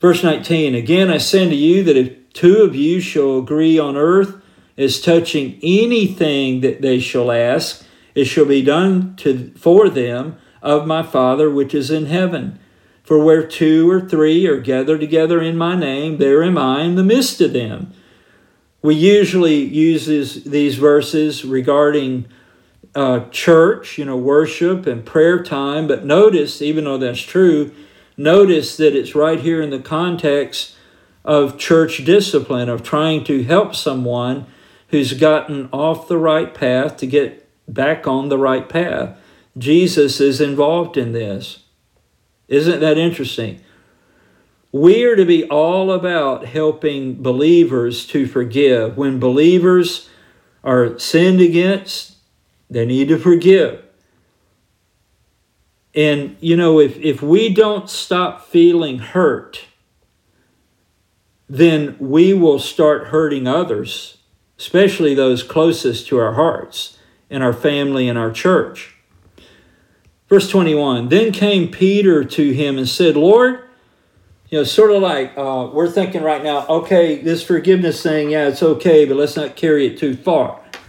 Verse 0.00 0.22
19 0.22 0.74
Again, 0.74 1.10
I 1.10 1.18
say 1.18 1.44
unto 1.44 1.54
you 1.54 1.84
that 1.84 1.96
if 1.96 2.21
two 2.32 2.62
of 2.62 2.74
you 2.74 3.00
shall 3.00 3.38
agree 3.38 3.78
on 3.78 3.96
earth 3.96 4.36
as 4.76 5.00
touching 5.00 5.58
anything 5.62 6.60
that 6.60 6.80
they 6.82 6.98
shall 6.98 7.30
ask, 7.30 7.84
it 8.14 8.24
shall 8.24 8.44
be 8.44 8.62
done 8.62 9.14
to, 9.16 9.52
for 9.56 9.88
them 9.88 10.36
of 10.62 10.86
my 10.86 11.02
Father 11.02 11.50
which 11.50 11.74
is 11.74 11.90
in 11.90 12.06
heaven. 12.06 12.58
For 13.02 13.22
where 13.22 13.46
two 13.46 13.90
or 13.90 14.00
three 14.00 14.46
are 14.46 14.60
gathered 14.60 15.00
together 15.00 15.40
in 15.42 15.56
my 15.56 15.76
name, 15.76 16.18
there 16.18 16.42
am 16.42 16.56
I 16.56 16.82
in 16.82 16.94
the 16.94 17.02
midst 17.02 17.40
of 17.40 17.52
them. 17.52 17.92
We 18.80 18.94
usually 18.94 19.64
use 19.64 20.06
this, 20.06 20.34
these 20.34 20.76
verses 20.76 21.44
regarding 21.44 22.26
uh, 22.94 23.28
church, 23.30 23.98
you 23.98 24.04
know, 24.04 24.16
worship 24.16 24.86
and 24.86 25.04
prayer 25.04 25.42
time, 25.42 25.86
but 25.86 26.04
notice, 26.04 26.60
even 26.60 26.84
though 26.84 26.98
that's 26.98 27.20
true, 27.20 27.72
notice 28.16 28.76
that 28.76 28.94
it's 28.94 29.14
right 29.14 29.40
here 29.40 29.62
in 29.62 29.70
the 29.70 29.78
context 29.78 30.74
of 31.24 31.58
church 31.58 32.04
discipline, 32.04 32.68
of 32.68 32.82
trying 32.82 33.24
to 33.24 33.44
help 33.44 33.74
someone 33.74 34.46
who's 34.88 35.14
gotten 35.14 35.68
off 35.72 36.08
the 36.08 36.18
right 36.18 36.52
path 36.52 36.96
to 36.98 37.06
get 37.06 37.48
back 37.66 38.06
on 38.06 38.28
the 38.28 38.38
right 38.38 38.68
path. 38.68 39.16
Jesus 39.56 40.20
is 40.20 40.40
involved 40.40 40.96
in 40.96 41.12
this. 41.12 41.64
Isn't 42.48 42.80
that 42.80 42.98
interesting? 42.98 43.60
We 44.72 45.04
are 45.04 45.16
to 45.16 45.24
be 45.24 45.44
all 45.44 45.92
about 45.92 46.46
helping 46.46 47.22
believers 47.22 48.06
to 48.08 48.26
forgive. 48.26 48.96
When 48.96 49.20
believers 49.20 50.08
are 50.64 50.98
sinned 50.98 51.40
against, 51.40 52.16
they 52.70 52.86
need 52.86 53.08
to 53.08 53.18
forgive. 53.18 53.84
And, 55.94 56.36
you 56.40 56.56
know, 56.56 56.80
if, 56.80 56.96
if 56.96 57.20
we 57.22 57.52
don't 57.52 57.88
stop 57.90 58.46
feeling 58.46 58.98
hurt, 58.98 59.66
then 61.52 61.94
we 61.98 62.32
will 62.32 62.58
start 62.58 63.08
hurting 63.08 63.46
others, 63.46 64.16
especially 64.58 65.14
those 65.14 65.42
closest 65.42 66.06
to 66.06 66.16
our 66.16 66.32
hearts 66.32 66.96
in 67.28 67.42
our 67.42 67.52
family 67.52 68.08
and 68.08 68.18
our 68.18 68.30
church. 68.30 68.94
Verse 70.30 70.48
21 70.48 71.10
Then 71.10 71.30
came 71.30 71.70
Peter 71.70 72.24
to 72.24 72.52
him 72.52 72.78
and 72.78 72.88
said, 72.88 73.16
Lord, 73.16 73.64
you 74.48 74.58
know, 74.58 74.64
sort 74.64 74.92
of 74.92 75.02
like 75.02 75.36
uh, 75.36 75.68
we're 75.70 75.90
thinking 75.90 76.22
right 76.22 76.42
now, 76.42 76.66
okay, 76.68 77.20
this 77.20 77.42
forgiveness 77.42 78.02
thing, 78.02 78.30
yeah, 78.30 78.48
it's 78.48 78.62
okay, 78.62 79.04
but 79.04 79.18
let's 79.18 79.36
not 79.36 79.54
carry 79.54 79.86
it 79.86 79.98
too 79.98 80.16
far. 80.16 80.58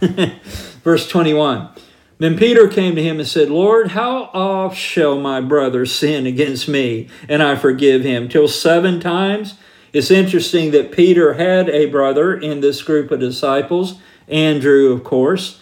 Verse 0.82 1.06
21 1.06 1.68
Then 2.16 2.38
Peter 2.38 2.68
came 2.68 2.96
to 2.96 3.02
him 3.02 3.18
and 3.18 3.28
said, 3.28 3.50
Lord, 3.50 3.88
how 3.88 4.30
oft 4.32 4.78
shall 4.78 5.20
my 5.20 5.42
brother 5.42 5.84
sin 5.84 6.26
against 6.26 6.68
me 6.68 7.10
and 7.28 7.42
I 7.42 7.54
forgive 7.54 8.00
him? 8.00 8.30
Till 8.30 8.48
seven 8.48 8.98
times? 8.98 9.56
It's 9.94 10.10
interesting 10.10 10.72
that 10.72 10.90
Peter 10.90 11.34
had 11.34 11.70
a 11.70 11.86
brother 11.86 12.36
in 12.36 12.60
this 12.60 12.82
group 12.82 13.12
of 13.12 13.20
disciples, 13.20 14.00
Andrew, 14.26 14.92
of 14.92 15.04
course. 15.04 15.60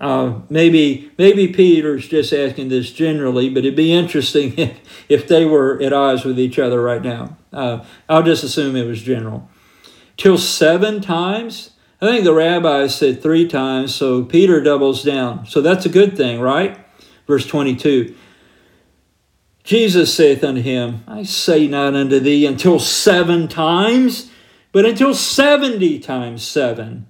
Uh, 0.00 0.40
maybe 0.48 1.12
maybe 1.18 1.46
Peter's 1.48 2.08
just 2.08 2.32
asking 2.32 2.70
this 2.70 2.90
generally, 2.90 3.48
but 3.50 3.58
it'd 3.58 3.76
be 3.76 3.92
interesting 3.92 4.54
if, 4.58 4.80
if 5.08 5.28
they 5.28 5.44
were 5.44 5.80
at 5.82 5.92
odds 5.92 6.24
with 6.24 6.40
each 6.40 6.58
other 6.58 6.80
right 6.80 7.02
now. 7.02 7.36
Uh, 7.52 7.84
I'll 8.08 8.22
just 8.22 8.42
assume 8.42 8.74
it 8.74 8.86
was 8.86 9.02
general. 9.02 9.48
Till 10.16 10.38
seven 10.38 11.02
times? 11.02 11.70
I 12.00 12.06
think 12.06 12.24
the 12.24 12.34
rabbis 12.34 12.94
said 12.96 13.22
three 13.22 13.46
times, 13.46 13.94
so 13.94 14.24
Peter 14.24 14.62
doubles 14.62 15.02
down. 15.02 15.46
So 15.46 15.60
that's 15.60 15.86
a 15.86 15.90
good 15.90 16.16
thing, 16.16 16.40
right? 16.40 16.78
Verse 17.26 17.46
22 17.46 18.14
Jesus 19.64 20.14
saith 20.14 20.44
unto 20.44 20.60
him, 20.60 21.02
I 21.08 21.22
say 21.22 21.66
not 21.66 21.94
unto 21.94 22.20
thee 22.20 22.44
until 22.44 22.78
seven 22.78 23.48
times, 23.48 24.30
but 24.72 24.84
until 24.84 25.14
seventy 25.14 25.98
times 25.98 26.42
seven. 26.42 27.06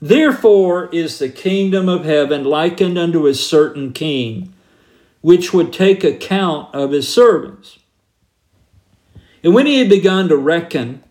Therefore 0.00 0.88
is 0.90 1.18
the 1.18 1.28
kingdom 1.28 1.86
of 1.86 2.06
heaven 2.06 2.44
likened 2.44 2.96
unto 2.96 3.26
a 3.26 3.34
certain 3.34 3.92
king, 3.92 4.54
which 5.20 5.52
would 5.52 5.70
take 5.70 6.02
account 6.02 6.74
of 6.74 6.92
his 6.92 7.12
servants. 7.12 7.78
And 9.44 9.54
when 9.54 9.66
he 9.66 9.78
had 9.78 9.90
begun 9.90 10.28
to 10.28 10.36
reckon, 10.38 11.04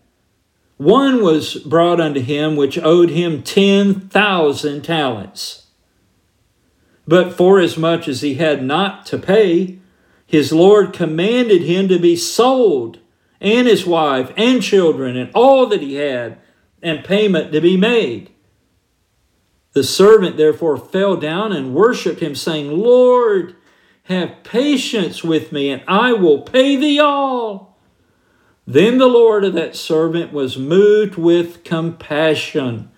one 0.76 1.22
was 1.22 1.54
brought 1.56 2.00
unto 2.00 2.20
him 2.20 2.56
which 2.56 2.76
owed 2.78 3.10
him 3.10 3.44
ten 3.44 4.00
thousand 4.00 4.82
talents. 4.82 5.66
But 7.06 7.34
forasmuch 7.34 8.08
as 8.08 8.22
he 8.22 8.34
had 8.34 8.64
not 8.64 9.06
to 9.06 9.18
pay, 9.18 9.78
his 10.30 10.52
Lord 10.52 10.92
commanded 10.92 11.62
him 11.62 11.88
to 11.88 11.98
be 11.98 12.14
sold, 12.14 13.00
and 13.40 13.66
his 13.66 13.84
wife, 13.84 14.32
and 14.36 14.62
children, 14.62 15.16
and 15.16 15.28
all 15.34 15.66
that 15.66 15.82
he 15.82 15.94
had, 15.94 16.38
and 16.80 17.02
payment 17.02 17.50
to 17.50 17.60
be 17.60 17.76
made. 17.76 18.30
The 19.72 19.82
servant 19.82 20.36
therefore 20.36 20.76
fell 20.76 21.16
down 21.16 21.50
and 21.50 21.74
worshipped 21.74 22.20
him, 22.20 22.36
saying, 22.36 22.70
Lord, 22.70 23.56
have 24.04 24.44
patience 24.44 25.24
with 25.24 25.50
me, 25.50 25.68
and 25.68 25.82
I 25.88 26.12
will 26.12 26.42
pay 26.42 26.76
thee 26.76 27.00
all. 27.00 27.76
Then 28.68 28.98
the 28.98 29.08
Lord 29.08 29.42
of 29.42 29.54
that 29.54 29.74
servant 29.74 30.32
was 30.32 30.56
moved 30.56 31.16
with 31.16 31.64
compassion, 31.64 32.88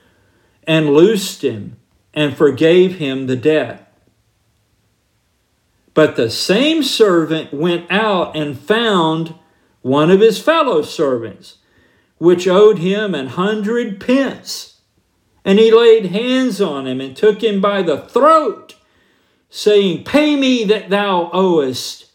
and 0.65 0.93
loosed 0.93 1.43
him, 1.43 1.79
and 2.12 2.37
forgave 2.37 2.97
him 2.97 3.27
the 3.27 3.37
debt. 3.37 3.82
But 5.94 6.16
the 6.16 6.30
same 6.30 6.82
servant 6.82 7.52
went 7.52 7.90
out 7.90 8.34
and 8.37 8.58
found 8.58 9.34
one 9.82 10.11
of 10.11 10.20
his 10.20 10.40
fellow 10.40 10.82
servants, 10.82 11.58
which 12.18 12.49
owed 12.49 12.78
him 12.78 13.14
an 13.14 13.28
hundred 13.28 14.00
pence. 14.00 14.80
And 15.44 15.58
he 15.58 15.72
laid 15.72 16.06
hands 16.06 16.61
on 16.61 16.87
him 16.87 17.00
and 17.00 17.16
took 17.16 17.42
him 17.42 17.61
by 17.61 17.82
the 17.82 17.99
throat 17.99 18.76
saying, 19.52 20.02
Pay 20.02 20.34
me 20.34 20.64
that 20.64 20.88
thou 20.88 21.30
owest. 21.32 22.06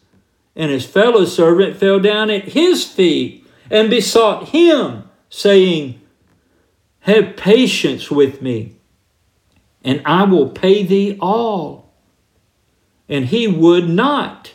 And 0.55 0.71
his 0.71 0.85
fellow 0.85 1.23
servant 1.23 1.77
fell 1.77 1.99
down 1.99 2.31
at 2.31 2.45
his 2.49 2.83
feet 2.83 3.45
and 3.69 3.91
besought 3.91 4.49
him, 4.49 5.07
saying, 5.29 6.01
Have 7.01 7.37
patience 7.37 8.09
with 8.09 8.41
me, 8.41 8.77
and 9.83 10.01
I 10.03 10.23
will 10.23 10.49
pay 10.49 10.83
thee 10.83 11.15
all. 11.21 11.86
And 13.09 13.25
he 13.25 13.47
would 13.47 13.87
not, 13.87 14.53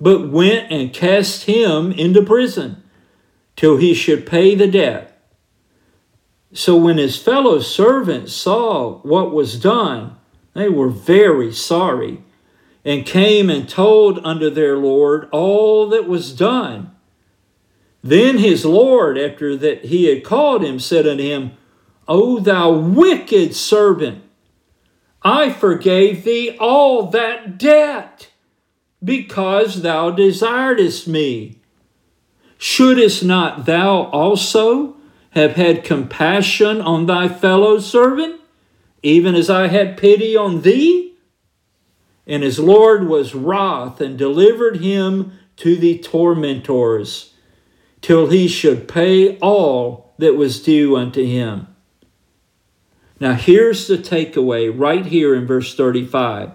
but 0.00 0.28
went 0.28 0.70
and 0.70 0.92
cast 0.92 1.44
him 1.44 1.92
into 1.92 2.22
prison 2.22 2.82
till 3.56 3.76
he 3.76 3.94
should 3.94 4.26
pay 4.26 4.54
the 4.54 4.68
debt. 4.68 5.20
So 6.52 6.76
when 6.76 6.96
his 6.96 7.20
fellow 7.20 7.58
servants 7.60 8.32
saw 8.32 8.98
what 8.98 9.32
was 9.32 9.60
done, 9.60 10.16
they 10.54 10.68
were 10.68 10.88
very 10.88 11.52
sorry 11.52 12.22
and 12.84 13.04
came 13.04 13.50
and 13.50 13.68
told 13.68 14.18
unto 14.24 14.48
their 14.48 14.76
Lord 14.76 15.28
all 15.30 15.88
that 15.88 16.08
was 16.08 16.32
done. 16.32 16.92
Then 18.02 18.38
his 18.38 18.64
Lord, 18.64 19.18
after 19.18 19.56
that 19.56 19.86
he 19.86 20.04
had 20.04 20.24
called 20.24 20.64
him, 20.64 20.78
said 20.78 21.06
unto 21.06 21.22
him, 21.22 21.52
O 22.06 22.38
thou 22.38 22.70
wicked 22.70 23.54
servant, 23.54 24.22
I 25.22 25.50
forgave 25.50 26.24
thee 26.24 26.56
all 26.58 27.10
that 27.10 27.58
debt 27.58 28.30
because 29.02 29.82
thou 29.82 30.10
desiredest 30.10 31.06
me. 31.06 31.60
Shouldest 32.58 33.24
not 33.24 33.66
thou 33.66 34.04
also 34.04 34.96
have 35.30 35.52
had 35.52 35.84
compassion 35.84 36.80
on 36.80 37.06
thy 37.06 37.28
fellow 37.28 37.78
servant? 37.78 38.38
even 39.02 39.34
as 39.34 39.48
I 39.48 39.68
had 39.68 39.96
pity 39.96 40.36
on 40.36 40.62
thee? 40.62 41.14
And 42.26 42.42
his 42.42 42.58
Lord 42.58 43.08
was 43.08 43.34
wroth 43.34 44.00
and 44.00 44.18
delivered 44.18 44.78
him 44.80 45.32
to 45.56 45.76
the 45.76 45.98
tormentors 45.98 47.34
till 48.00 48.28
he 48.28 48.48
should 48.48 48.86
pay 48.88 49.38
all 49.38 50.12
that 50.18 50.36
was 50.36 50.62
due 50.62 50.96
unto 50.96 51.24
him. 51.24 51.68
Now, 53.20 53.34
here's 53.34 53.86
the 53.86 53.98
takeaway 53.98 54.72
right 54.74 55.04
here 55.04 55.34
in 55.34 55.46
verse 55.46 55.74
35. 55.74 56.52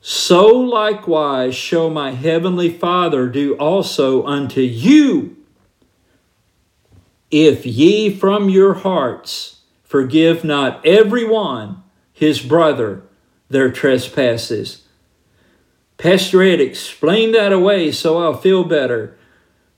So 0.00 0.48
likewise 0.48 1.54
shall 1.54 1.88
my 1.88 2.10
heavenly 2.12 2.70
Father 2.70 3.28
do 3.28 3.54
also 3.54 4.26
unto 4.26 4.60
you, 4.60 5.36
if 7.30 7.64
ye 7.64 8.14
from 8.14 8.48
your 8.48 8.74
hearts 8.74 9.54
Forgive 9.94 10.42
not 10.42 10.84
every 10.84 11.24
one 11.24 11.84
his 12.12 12.40
brother 12.40 13.04
their 13.48 13.70
trespasses. 13.70 14.88
Pastor 15.98 16.42
Ed 16.42 16.60
explained 16.60 17.32
that 17.36 17.52
away 17.52 17.92
so 17.92 18.18
I'll 18.18 18.36
feel 18.36 18.64
better. 18.64 19.16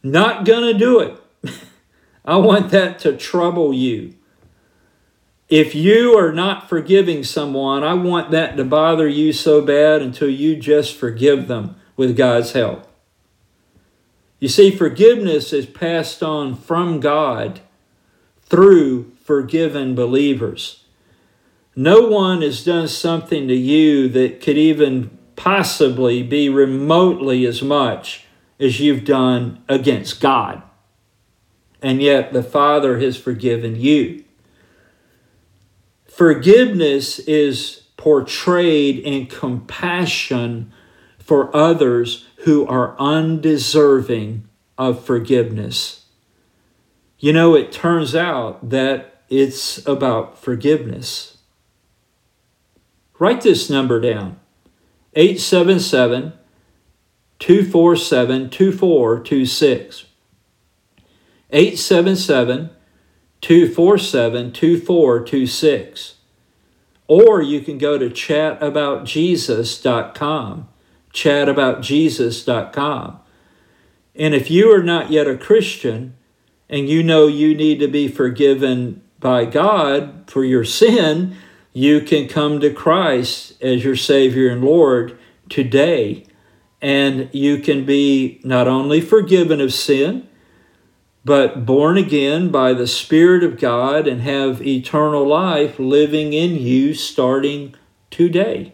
Not 0.03 0.47
gonna 0.47 0.73
do 0.73 1.01
it. 1.01 1.21
I 2.25 2.37
want 2.37 2.71
that 2.71 2.99
to 3.01 3.15
trouble 3.15 3.75
you. 3.75 4.15
If 5.49 5.75
you 5.77 6.19
are 6.19 6.33
not 6.33 6.69
forgiving 6.69 7.23
someone, 7.23 7.85
I 7.85 7.95
want 7.95 8.33
that 8.33 8.57
to 8.57 8.65
bother 8.65 9.07
you 9.07 9.33
so 9.33 9.63
bad 9.63 10.03
until 10.03 10.29
you 10.29 10.57
just 10.57 10.97
forgive 10.97 11.47
them 11.47 11.77
with 11.97 12.17
God's 12.17 12.53
help. 12.53 12.89
You 14.41 14.49
see, 14.49 14.71
forgiveness 14.71 15.53
is 15.53 15.67
passed 15.67 16.23
on 16.23 16.57
from 16.57 17.01
God 17.01 17.61
through 18.43 19.13
forgiven 19.25 19.95
believers. 19.95 20.85
No 21.75 22.09
one 22.09 22.43
has 22.43 22.65
done 22.65 22.89
something 22.89 23.49
to 23.49 23.55
you 23.55 24.09
that 24.09 24.41
could 24.41 24.59
even 24.59 25.17
possibly 25.37 26.23
be 26.23 26.49
remotely 26.49 27.47
as 27.47 27.63
much 27.63 28.25
as 28.59 28.81
you've 28.81 29.05
done 29.05 29.63
against 29.69 30.21
God. 30.21 30.63
And 31.83 32.03
yet 32.03 32.33
the 32.33 32.43
Father 32.43 32.99
has 32.99 33.17
forgiven 33.17 33.77
you. 33.77 34.25
Forgiveness 36.17 37.19
is 37.19 37.83
portrayed 37.99 39.01
in 39.01 39.27
compassion 39.27 40.73
for 41.19 41.55
others 41.55 42.25
who 42.45 42.67
are 42.67 42.97
undeserving 42.99 44.49
of 44.79 45.05
forgiveness. 45.05 46.07
You 47.19 47.35
know, 47.35 47.55
it 47.55 47.71
turns 47.71 48.15
out 48.15 48.71
that 48.71 49.25
it's 49.29 49.87
about 49.87 50.39
forgiveness. 50.39 51.37
Write 53.19 53.43
this 53.43 53.69
number 53.69 54.01
down 54.01 54.41
877 55.13 56.33
247 57.41 58.49
2426. 58.49 60.07
877 61.51 62.71
247 63.41 64.53
2426. 64.53 66.17
Or 67.09 67.41
you 67.41 67.61
can 67.61 67.79
go 67.79 67.99
to 67.99 68.11
chataboutjesus.com. 68.11 70.69
Chataboutjesus.com. 71.13 73.21
And 74.15 74.35
if 74.35 74.51
you 74.51 74.73
are 74.73 74.83
not 74.83 75.11
yet 75.11 75.29
a 75.29 75.37
Christian 75.37 76.15
and 76.69 76.89
you 76.89 77.03
know 77.03 77.27
you 77.27 77.55
need 77.55 77.81
to 77.81 77.89
be 77.89 78.09
forgiven 78.09 79.03
by 79.21 79.45
God 79.45 80.25
for 80.27 80.45
your 80.45 80.65
sin, 80.65 81.37
you 81.73 82.01
can 82.01 82.29
come 82.29 82.61
to 82.61 82.73
Christ 82.73 83.61
as 83.63 83.85
your 83.85 83.97
Savior 83.97 84.49
and 84.49 84.65
Lord 84.65 85.19
today. 85.49 86.25
And 86.81 87.29
you 87.33 87.59
can 87.59 87.85
be 87.85 88.41
not 88.43 88.69
only 88.69 89.01
forgiven 89.01 89.61
of 89.61 89.73
sin, 89.73 90.29
but 91.27 91.67
born 91.67 91.99
again 91.99 92.51
by 92.51 92.73
the 92.73 92.87
Spirit 92.87 93.43
of 93.43 93.59
God 93.59 94.07
and 94.07 94.21
have 94.21 94.65
eternal 94.65 95.27
life 95.27 95.77
living 95.77 96.33
in 96.33 96.55
you 96.55 96.95
starting 96.95 97.75
today 98.13 98.73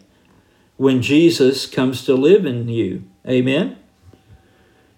when 0.77 1.01
Jesus 1.01 1.65
comes 1.65 2.05
to 2.05 2.12
live 2.12 2.45
in 2.45 2.69
you. 2.69 3.05
Amen. 3.27 3.79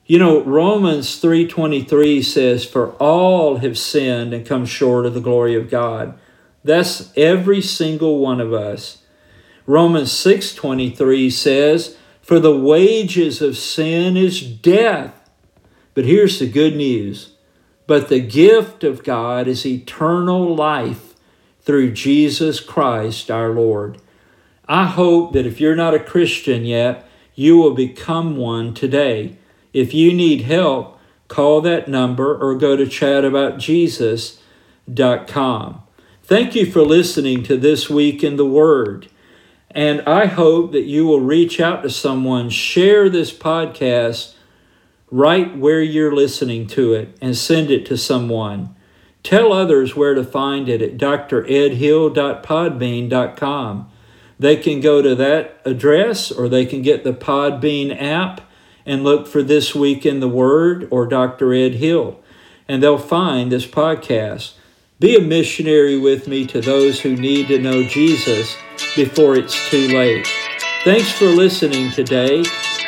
You 0.04 0.18
know, 0.18 0.42
Romans 0.42 1.20
3:23 1.20 2.22
says 2.22 2.64
for 2.64 2.90
all 2.98 3.58
have 3.58 3.78
sinned 3.78 4.34
and 4.34 4.44
come 4.44 4.66
short 4.66 5.06
of 5.06 5.14
the 5.14 5.20
glory 5.20 5.54
of 5.54 5.70
God. 5.70 6.14
That's 6.64 7.12
every 7.16 7.60
single 7.60 8.18
one 8.18 8.40
of 8.40 8.52
us. 8.52 8.98
Romans 9.64 10.10
6:23 10.10 11.30
says 11.30 11.96
for 12.20 12.40
the 12.40 12.56
wages 12.56 13.40
of 13.40 13.56
sin 13.56 14.16
is 14.16 14.40
death. 14.40 15.30
But 15.94 16.04
here's 16.04 16.40
the 16.40 16.48
good 16.48 16.74
news. 16.74 17.33
But 17.86 18.08
the 18.08 18.20
gift 18.20 18.82
of 18.84 19.04
God 19.04 19.46
is 19.46 19.66
eternal 19.66 20.54
life 20.54 21.14
through 21.60 21.92
Jesus 21.92 22.60
Christ 22.60 23.30
our 23.30 23.50
Lord. 23.50 23.98
I 24.66 24.86
hope 24.86 25.34
that 25.34 25.44
if 25.46 25.60
you're 25.60 25.76
not 25.76 25.92
a 25.94 25.98
Christian 25.98 26.64
yet, 26.64 27.06
you 27.34 27.58
will 27.58 27.74
become 27.74 28.36
one 28.36 28.72
today. 28.74 29.36
If 29.72 29.92
you 29.92 30.14
need 30.14 30.42
help, 30.42 31.00
call 31.28 31.60
that 31.62 31.88
number 31.88 32.36
or 32.36 32.54
go 32.54 32.76
to 32.76 32.84
chataboutjesus.com. 32.84 35.82
Thank 36.22 36.54
you 36.54 36.70
for 36.70 36.82
listening 36.82 37.42
to 37.42 37.56
This 37.58 37.90
Week 37.90 38.22
in 38.24 38.36
the 38.36 38.46
Word. 38.46 39.08
And 39.70 40.00
I 40.02 40.26
hope 40.26 40.72
that 40.72 40.84
you 40.84 41.04
will 41.04 41.20
reach 41.20 41.60
out 41.60 41.82
to 41.82 41.90
someone, 41.90 42.48
share 42.48 43.10
this 43.10 43.36
podcast 43.36 44.33
right 45.10 45.56
where 45.56 45.82
you're 45.82 46.14
listening 46.14 46.66
to 46.68 46.94
it, 46.94 47.16
and 47.20 47.36
send 47.36 47.70
it 47.70 47.84
to 47.86 47.96
someone. 47.96 48.76
Tell 49.22 49.52
others 49.52 49.96
where 49.96 50.14
to 50.14 50.22
find 50.22 50.68
it 50.68 50.82
at 50.82 50.98
dredhill.podbean.com. 50.98 53.90
They 54.38 54.56
can 54.56 54.80
go 54.80 55.00
to 55.00 55.14
that 55.14 55.60
address 55.64 56.30
or 56.30 56.48
they 56.48 56.66
can 56.66 56.82
get 56.82 57.04
the 57.04 57.14
Podbean 57.14 57.98
app 58.00 58.42
and 58.84 59.04
look 59.04 59.26
for 59.26 59.42
This 59.42 59.74
Week 59.74 60.04
in 60.04 60.20
the 60.20 60.28
Word 60.28 60.86
or 60.90 61.06
Dr. 61.06 61.54
Ed 61.54 61.76
Hill, 61.76 62.20
and 62.68 62.82
they'll 62.82 62.98
find 62.98 63.50
this 63.50 63.66
podcast. 63.66 64.52
Be 65.00 65.16
a 65.16 65.20
missionary 65.20 65.98
with 65.98 66.28
me 66.28 66.46
to 66.46 66.60
those 66.60 67.00
who 67.00 67.16
need 67.16 67.48
to 67.48 67.58
know 67.58 67.82
Jesus 67.82 68.56
before 68.94 69.36
it's 69.36 69.70
too 69.70 69.88
late. 69.88 70.28
Thanks 70.84 71.10
for 71.12 71.26
listening 71.26 71.90
today. 71.90 72.44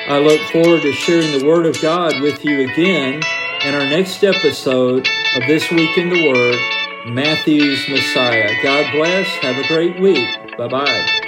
I 0.09 0.19
look 0.19 0.41
forward 0.53 0.83
to 0.83 0.93
sharing 0.93 1.37
the 1.37 1.45
Word 1.45 1.67
of 1.67 1.83
God 1.83 2.21
with 2.21 2.45
you 2.45 2.61
again 2.71 3.23
in 3.65 3.75
our 3.75 3.89
next 3.89 4.23
episode 4.23 5.09
of 5.35 5.43
This 5.49 5.69
Week 5.73 5.99
in 5.99 6.11
the 6.11 6.29
Word, 6.29 7.13
Matthew's 7.13 7.89
Messiah. 7.89 8.55
God 8.63 8.93
bless. 8.93 9.27
Have 9.39 9.59
a 9.59 9.67
great 9.67 9.99
week. 9.99 10.57
Bye 10.57 10.69
bye. 10.69 11.26